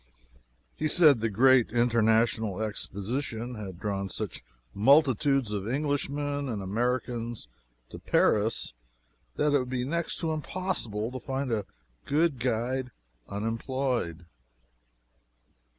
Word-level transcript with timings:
He 0.77 0.87
said 0.87 1.19
the 1.19 1.29
national 2.01 2.59
Exposition 2.59 3.53
had 3.53 3.79
drawn 3.79 4.09
such 4.09 4.41
multitudes 4.73 5.51
of 5.51 5.67
Englishmen 5.67 6.49
and 6.49 6.59
Americans 6.59 7.47
to 7.91 7.99
Paris 7.99 8.73
that 9.35 9.53
it 9.53 9.59
would 9.59 9.69
be 9.69 9.85
next 9.85 10.17
to 10.21 10.31
impossible 10.33 11.11
to 11.11 11.19
find 11.19 11.51
a 11.51 11.65
good 12.05 12.39
guide 12.39 12.89
unemployed. 13.29 14.25